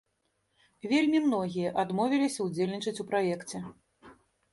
[0.93, 3.63] Вельмі многія адмовіліся ўдзельнічаць у праекце.